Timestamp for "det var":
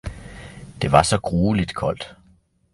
0.81-1.03